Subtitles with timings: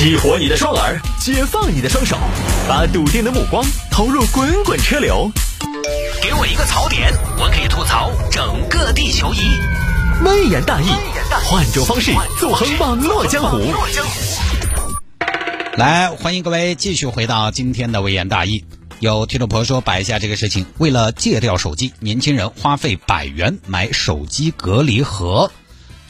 [0.00, 2.16] 激活你的双耳，解放你的双手，
[2.66, 5.30] 把笃定的目光投入滚滚车流。
[6.22, 9.40] 给我一个槽点，我可以吐槽整个地球仪。
[10.24, 10.86] 微言大义，
[11.44, 13.58] 换种方式纵横网络江湖。
[15.76, 18.64] 来，欢迎各位继续回到今天的微言大义。
[19.00, 25.50] 有听众朋友说摆一下这个事情，为了戒掉手机，年轻人花费百元买手机隔离盒。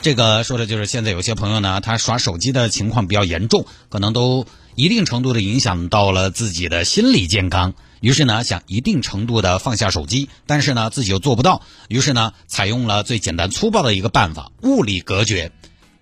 [0.02, 7.74] 这个说的就是现在有些朋友呢，他耍手机的情况比较严重，可能都一定程度的影响到了自己的心理健康。
[8.00, 11.60] 于是呢，想一定程度的放下手机，但是呢，自己又做不到。
[11.88, 15.52] 于是呢，采用了最简单粗暴的一个办法——物理隔绝。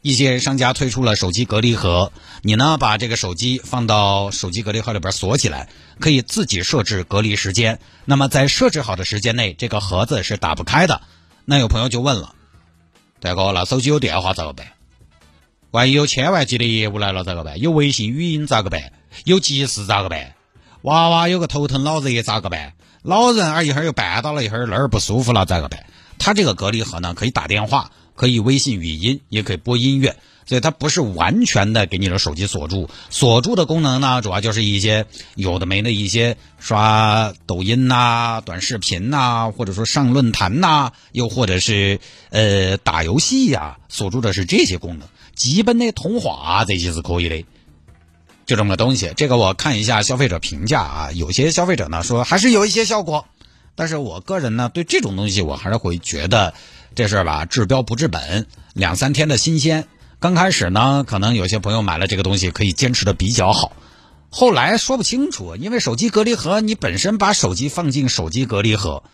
[0.00, 7.80] 一些商家推出了手机隔离盒，你呢把这个手机放到手机隔离盒里边锁起来，可以自己设置隔离时间。
[8.04, 11.02] 那么在设置好的时间内，这个盒子是打不开的。
[11.44, 12.36] 那有朋友就问了。
[13.20, 14.66] 大哥，那手机有电话咋个办？
[15.70, 17.60] 万一有千万级的业务来了咋个办？
[17.60, 18.92] 有微信语音咋个办？
[19.24, 20.34] 有急事咋个办？
[20.82, 22.74] 娃娃有个头疼脑热咋个办？
[23.02, 25.84] 老人啊一会儿又绊倒了，一会儿那儿不舒服了咋个办？
[26.18, 30.16] 他这个隔离盒呢，可以打电话，可以微信语音，也可以播音乐。
[30.48, 45.06] 所以它不是完全的给你的手机锁住，锁住的功能呢，主要就是一些有的没的一些刷抖音呐、短视频呐，或者说上论坛呐，又或者是呃打游戏呀，锁住的是这些功能。
[45.34, 47.44] 基本的通话这些是可以的，
[48.46, 49.12] 就这么个东西。
[49.16, 53.26] 这个我看一下消费者评价啊，有些消费者呢说还是有一些效果，
[53.74, 56.54] 但是我个人呢对这种东西我还是会觉得
[56.94, 59.86] 这事吧治标不治本，两三天的新鲜。
[60.20, 63.72] 刚开始呢，可能有些朋友买了这个东西可以坚持的比较好，
[64.30, 69.04] 后来说不清楚，因为手机隔离盒你本身把手机放进手机隔离盒，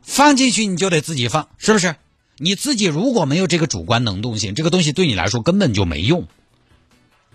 [0.00, 1.96] 放进去你就得自己放，是不是？
[2.38, 6.26] 你自己如果没有这个主观能动性，这个东西对你来说根本就没用。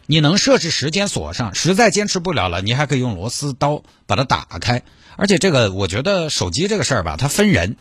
[0.07, 4.81] 你能设置时间锁上，实在坚持不了了，你还可以用螺丝刀把它打开。
[5.17, 7.75] 而且这个，我觉得手机这个事儿吧，它分人。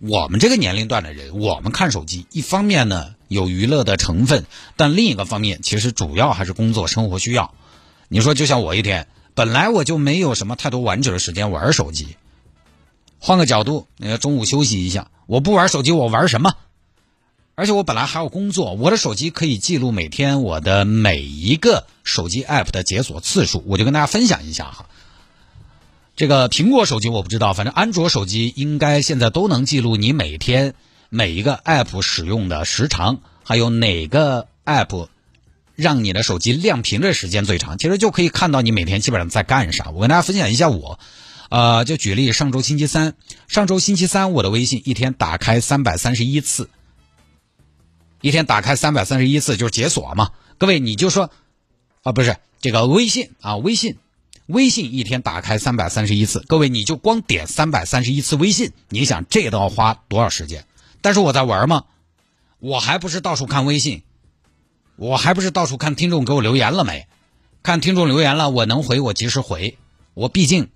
[0.00, 4.44] 我们这个年龄段的人，我们看手机，一方面呢有娱乐的成分，
[4.76, 7.54] 但另一个方面其实主要还是工作生活需要。
[8.08, 12.16] 你说，就像我一天，本来我就没有什么太多完整的时间玩手机。
[13.18, 16.52] 换个角度，那个中午休息一下，我不玩手机，我玩什么？
[17.54, 24.86] 而且我本来还要工作，我的手机可以记录每天我的每一个手机 app 的解锁次数，我就跟大家分享一下哈。
[26.16, 30.74] 这个苹果手机我不知道，反正安卓手机应该现在都能记录你每天
[31.08, 35.08] 每一个 app 使用的时长，还有哪个 app
[35.74, 39.90] 让你的手机亮屏的时间最长，其实就可以看到你每天基本上在干啥。
[39.90, 41.00] 我跟大家分享一下我，
[41.50, 43.14] 呃，就举例上周星期三，
[43.48, 46.70] 上周星期三我的微信一天打开三百三十一次，
[48.20, 50.30] 一天打开三百三十一次就是解锁嘛。
[50.58, 51.32] 各位你就说，
[52.04, 53.96] 啊不是这个微信啊微信。
[54.46, 60.66] 微信一天打开三百三十一次，各位你就光点三百三十一次微信，你想这都要花多少时间？
[61.00, 61.84] 但是我在玩吗？
[62.58, 64.02] 我还不是到处看微信，
[64.96, 67.06] 我还不是到处看听众给我留言了没？
[67.62, 69.78] 看听众留言了，我能回我及时回。
[70.12, 70.68] 我毕竟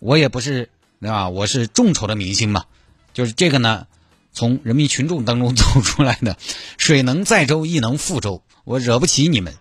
[0.00, 1.28] 我也不是对吧？
[1.28, 2.64] 我是众筹的明星嘛，
[3.12, 3.86] 就是这个呢，
[4.32, 6.36] 从人民群众当中走出来的，
[6.76, 9.54] 水能载舟亦能覆舟，我惹不起你们。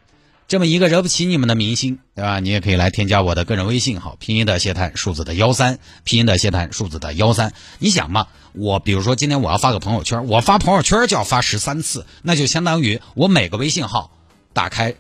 [0.52, 2.42] 这么一个惹不起你们的明星，对吧？
[2.42, 7.54] 你也可以来添加我的个人微信号，拼音的谢探，数字的幺三，拼音的谢探，数字的幺三。
[7.80, 14.12] 你想嘛，我比如说今天我要发个朋友圈，我发朋友圈就要发十三次，那就相当于我每个微信号
[14.52, 14.94] 打开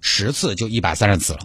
[0.00, 1.40] 十次就一百三十次了。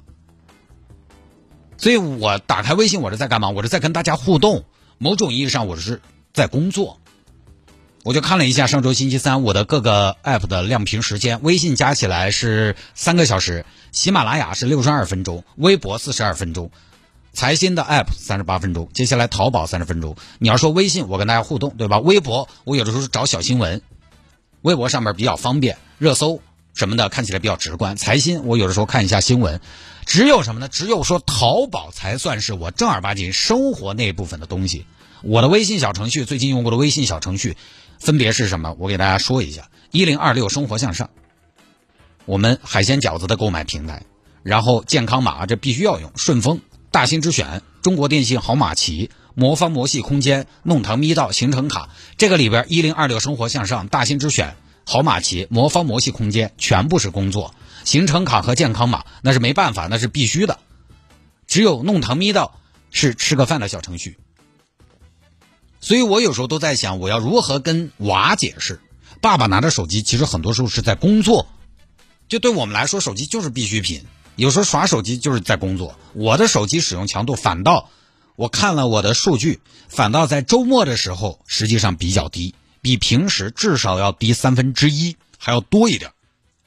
[1.80, 3.50] 所以我打开微信，我是在干嘛？
[3.50, 4.66] 我是在跟大家互动，
[5.00, 6.00] 某种意义上我是
[6.32, 7.01] 在工作。
[8.04, 16.72] 我就看了一下上周星期三我的各个 app 的亮屏时间，微信加起来是三个小时，喜马拉雅是六十二分钟，微博四十二分钟，
[17.32, 20.16] 财新的 app 三十八分钟，接下来淘宝三十分钟。
[20.40, 22.00] 你要说微信，我跟大家互动，对吧？
[22.00, 23.84] 微博我有的时候找小新闻，
[24.64, 26.42] 微博上面比较方便，热搜
[26.74, 27.98] 什么的看起来比较直观。
[27.98, 29.62] 财新我有的时候看一下新闻，
[30.08, 30.68] 只有什么呢？
[30.68, 34.88] 只有说淘宝才算是我正儿八经生活那部分的东西。
[35.22, 37.56] 我的微信小程序最近用过的微信小程序。
[38.02, 38.76] 分别是什么？
[38.80, 41.12] 我给大家说一下：一零二六生活向上，
[42.26, 44.02] 我们海鲜饺子的购买平台，
[44.42, 57.54] 然后健康码这必须要用，顺丰、大兴之选、中国电信、好马骑、魔方魔系空间、弄堂咪道、行程卡，这个里边一零二六生活向上、大兴之选、好马骑、魔方魔系空间全部是工作，
[57.84, 60.58] 行程卡和健康码那是没办法，那是必须的，
[61.46, 62.60] 只有弄堂咪道
[62.90, 64.18] 是吃个饭的小程序。
[65.82, 68.80] 所以我有时候都在想，我要如何跟娃解释？
[69.20, 71.48] 爸爸拿着手机，其实很多时候是在工作。
[72.30, 74.04] 就对我们来说，手机就是必需品。
[74.36, 75.96] 有时候耍手机就是在工作。
[76.14, 77.90] 我的手机使用强度反倒，
[78.36, 86.12] 我看了我的数据，反倒在周末的时候实际上比较低，比平时至少要低三分之一，还要多一点。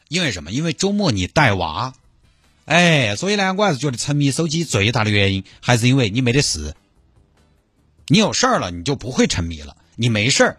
[0.08, 0.52] 因为什么？
[0.52, 1.94] 因为周末你带娃，
[2.66, 6.74] 哎，所以呢，我还是觉得沉迷手机最大的原因还是因为你没得事。
[8.06, 9.76] 你有事儿了，你就不会沉迷了。
[9.96, 10.56] 你没事儿，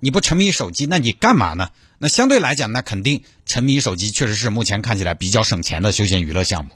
[0.00, 1.70] 你不沉迷手机，那你干嘛呢？
[1.98, 6.72] 那相对来讲，那肯定沉迷手机确实是目前看起来比较省钱的休闲娱乐项目。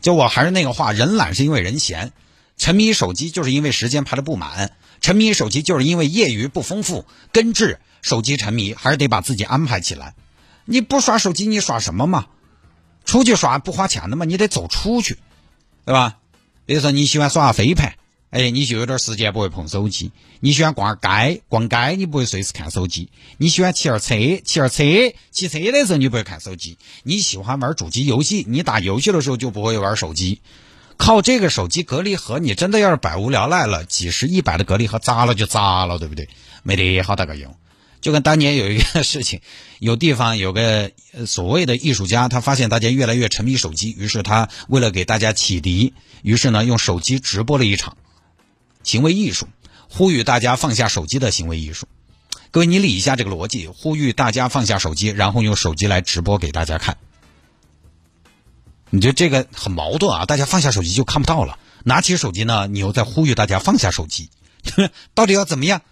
[0.00, 2.12] 就我还是那个话，人懒是因为人闲，
[2.56, 7.04] 沉迷手机就是因为时间排的不满，沉迷手机就是因为业余不丰富。
[7.32, 10.14] 根治手机沉迷，还是得把自己安排起来。
[10.64, 12.26] 你不耍手机，你耍什么嘛？
[13.04, 14.24] 出去耍不花钱的嘛？
[14.24, 15.18] 你得走出去，
[15.84, 16.18] 对吧？
[16.66, 17.94] 比如说你喜欢耍飞盘。
[18.30, 20.12] 哎，你就有点时间不会碰手机。
[20.40, 23.08] 你喜欢逛街，逛街你不会随时看手机。
[23.38, 24.14] 你喜欢骑儿车，
[24.44, 24.84] 骑儿车，
[25.30, 26.76] 骑车的时候你不会看手机。
[27.04, 30.42] 你喜欢玩主机游戏，你打游戏的时候就不会玩手机。
[30.98, 36.28] 靠这个手机隔离盒，你真的要是百无聊赖了，几十一百的隔离盒砸了就砸了，对不对？
[36.62, 37.56] 没得好大个用。
[38.00, 39.40] 就跟当年有一个 事情，
[39.78, 40.90] 有地方有个
[41.26, 47.96] 所谓的艺术家，他发现大家越来越沉迷手机，于是他为了给大家启迪，于是呢用手机直播了一场。
[48.82, 49.46] 行为艺术，
[49.88, 51.86] 呼吁大家放下手机的行为艺术。
[52.50, 56.96] 各位，你理一下这个逻辑：呼吁大家放下手机，然后用手机来直播给大家看。
[58.90, 60.24] 你觉得这个很矛盾啊？
[60.24, 64.30] 大家放下手机就看不到了，拿起手机呢，你又在呼吁大家放下手机，
[65.14, 65.82] 到底要怎么样？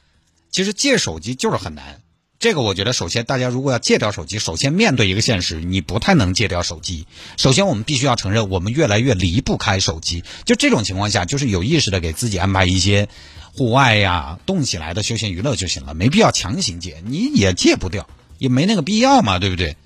[0.51, 2.01] 其实借手机就是很难。
[2.39, 7.07] 这个我觉得，首先大家如果要戒掉手机，首先面对一个现实，你不太能戒掉手机。
[7.39, 10.23] 首先，我们必须要承认，我们越来越离不开手机。
[10.45, 13.09] 就这种情况下，就是有意识的给自己安排一些
[13.55, 18.07] 户外呀、动起来的休闲娱乐就行了，没必要强行戒，你也戒不掉，
[18.39, 19.77] 也没那个必要嘛，对不对？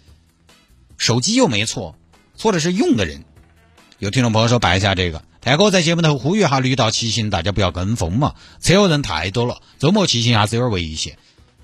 [0.98, 1.94] 手机又没错，
[2.36, 3.24] 错的是用的人。
[4.00, 11.16] 有听众朋友说摆一下这个，泰哥在节目头呼吁哈，绿道骑行大家不要跟风嘛，车友人太多了，周末骑行还是有点危险。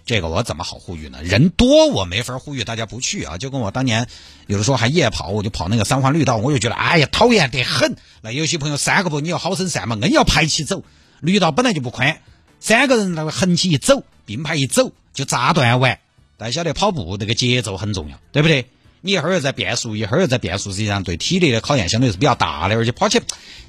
[0.06, 1.20] 这个我怎么好呼吁呢？
[1.24, 3.36] 人多我没法呼吁大家不去啊。
[3.36, 4.06] 就跟我当年
[4.46, 7.96] 有的时候还夜跑，我就跑那个三环绿道，我就觉得哎呀讨厌得很。
[8.22, 10.84] 那有些朋友三个步你要好生散嘛，硬要排起走。
[11.20, 12.20] 绿道本来就不宽，
[12.60, 15.98] 三个人那个横起一走，并排一走就扎断完。
[16.36, 18.66] 大家晓得跑步那个节奏很重要，对不对？
[19.00, 23.20] 你一会儿又在变速，一会儿又在变速，实际上对体力的考验相对是比较大的，而且跑起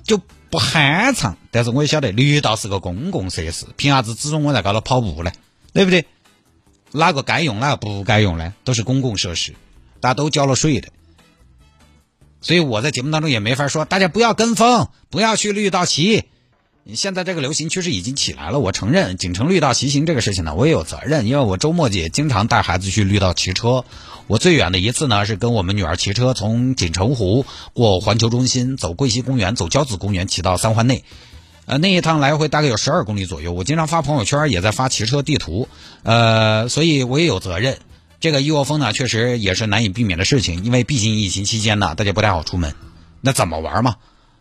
[0.04, 0.20] 就
[0.52, 1.36] 不酣畅。
[1.50, 5.32] 但是我也晓得绿道是个公共设施，凭啥子只准我在高头跑步呢？
[5.74, 6.06] 对不对？
[6.92, 8.54] 哪个该用哪个不该用呢？
[8.64, 9.54] 都是公共设施，
[10.00, 10.90] 大家都交了税的，
[12.42, 16.24] 所以我在节目当中也没法说大家不要跟风，不要去绿道骑。
[16.94, 23.84] 现在这个流行趋势已经起来了，我承认锦城绿道骑行这个事情呢，我也有责任，因为我周末也经常带孩子去绿道骑车。
[24.28, 31.04] 我最远的一次呢，是跟我们女儿骑车从锦城湖过环球中心，走桂溪公园，走交子公园，骑到三环内。
[31.68, 33.52] 呃，那一趟来回大概有十二公里左右。
[33.52, 35.68] 我经常发朋友圈，也在发骑车地图，
[36.04, 37.78] 呃，所以我也有责任。
[38.22, 42.74] 这个一窝蜂呢，确实也是难以避免的事情，因为毕竟疫情期间呢，大家不太好出门。
[43.20, 43.98] 那怎么玩嘛？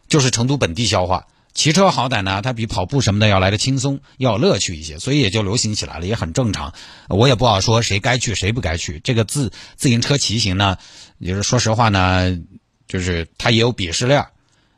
[0.07, 1.27] 就是成都本地消化。
[1.53, 6.75] 骑车好歹呢，它比跑步什么的要来的轻松，要有乐趣一些，所以也就流行起来了，也很正常。
[7.09, 9.01] 我也不好说谁该去谁不该去。
[9.03, 10.79] 这个自自行车骑行呢，
[11.19, 12.39] 也是说实话呢，
[12.87, 14.27] 就是它也有鄙视链。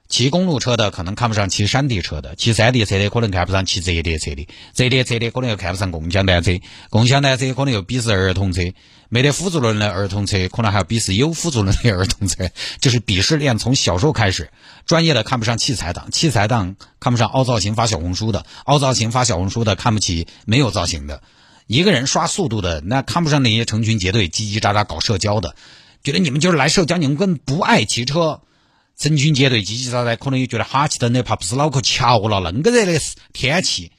[0.08, 6.52] 骑公路车的可能看不上骑山地车的，骑山地车的可能看不上骑折叠车的，折叠车的可能又看不上共享单车，
[6.88, 8.62] 共享单车可能又鄙视儿童车，
[9.10, 12.48] 没得辅助轮的儿童车可能还要鄙视有辅助轮的儿童车，
[12.80, 14.50] 就是鄙视链从小时候开始。
[14.86, 21.22] 专业的看不上器材党，器材党看不上凹造型发小红书的，凹造型发小红书的看不起没有造型的，
[21.66, 25.54] 一个人刷速度的那看不上那些成群结队叽叽喳喳搞社交的，
[26.02, 28.40] 觉得你们就是来社交，你们根本不爱骑车。
[28.99, 32.52] 成群结队叽叽喳喳，可能也觉得哈气的那，怕不是脑壳翘了。
[32.52, 33.00] 恁个热的
[33.33, 33.93] 天气，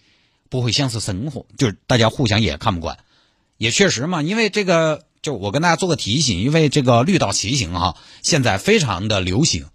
[0.49, 2.97] 不会享受生活，就是大家互相也看不惯。
[3.57, 9.67] 也确实嘛，因为这个，就我跟大家做个提醒，因为这个绿道骑行哈，现在非常的流行。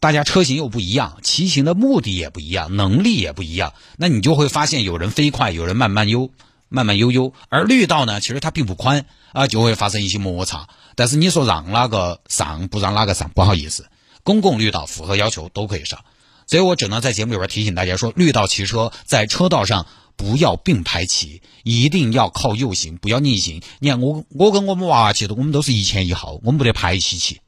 [0.00, 6.30] 大家车型又不一样，骑行的目的也不一样，能力也不一样，那你就会发现有人飞快，有人慢慢悠，
[6.70, 7.34] 慢慢悠悠。
[7.50, 10.68] 而绿道呢，其实它并不宽啊，就会发生一些摩擦。
[10.94, 13.86] 但是你说让哪个上，不让哪个上，不好意思。
[14.26, 16.04] 公共绿道符合要求都可以上，
[16.48, 23.62] 所以我只能在节目里边提醒大家说，绿道骑车在车道上不要并排骑，一定要靠右行，不要逆行。
[23.78, 27.38] 你看我，我跟我们娃娃骑的，我们都是一前一后，我们不得排一起骑。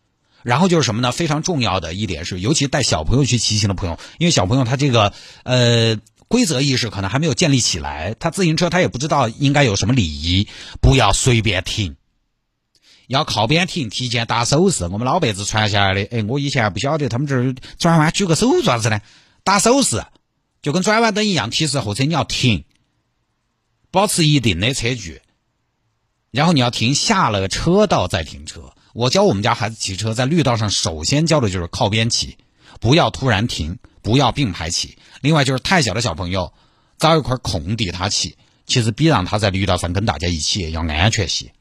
[0.45, 1.11] 然后就是什么呢？
[1.11, 10.47] 非常重要的一点是，尤其带小朋友去骑行的朋友，因为小朋友他这个呃规则意识可能还没有建立起来，他自行车他也不知道应该有什么礼仪，
[10.81, 11.97] 不要随便停。
[13.09, 14.85] 要靠边停，提前打手势。
[14.85, 19.01] 我们老辈子传下来的，哎，我以前不晓得，他们这儿转弯举个手爪子呢？
[19.43, 20.05] 打手势，
[20.61, 22.65] 就跟转弯灯一样，提示后车你要停，
[23.91, 25.23] 保持一定的车距，
[26.31, 28.75] 然后你要停下了车道再停车。
[28.93, 32.37] 我教我们家孩子骑车，在绿道上首先教的就是靠边骑，
[32.79, 34.99] 不要突然停，不要并排骑。
[35.23, 36.53] 另外就是太小的小朋友，
[36.99, 38.37] 找一块空地他骑，
[38.67, 41.53] 其实比让他在绿道上跟大家一起要安全些。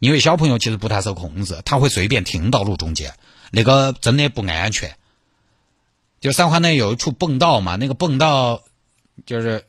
[0.00, 3.14] 因为小朋友其实不太受控制，他会随便停到路中间，
[3.52, 4.96] 那个真的不安全。
[6.20, 8.62] 就三环内有一处蹦道嘛，那个蹦道
[9.24, 9.64] 就是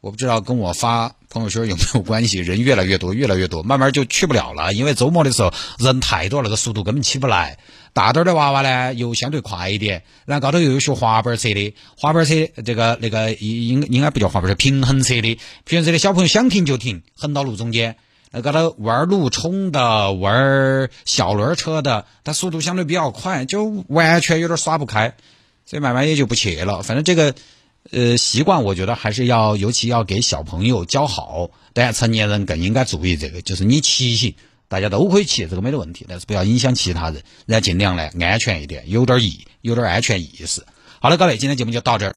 [0.00, 4.72] 我不知道跟我发朋友圈有没有关系，人越来越多，越来越多，慢慢就去不了了。
[4.72, 7.58] 因为周末的时候人太多，那个速度根本起不来。
[7.92, 17.96] 大点儿的娃娃呢又相对快一点，然后高头又有学滑板车的，滑板车这个那个应应该不叫滑板车，平衡车的，平衡车的小朋友想停就停，横到路中间。
[18.36, 25.14] 那高头弯路冲的、弯小轮车的，它速度相对比较快，就完全有点耍不开，
[25.64, 26.82] 所以慢慢也就不去了。
[26.82, 27.34] 反正这个
[27.90, 31.48] 呃习惯，我觉得还是要，尤其要给小朋友教好。
[31.72, 34.34] 当然，成年人更应该注意这个，就是你骑行，
[34.68, 40.62] 大家都可以骑，这个没得问题，但是不要影响其他人，然后尽量呢安全一点，有点意，有点安全意识。
[41.00, 42.14] 好了，各位，今天节目就到这儿。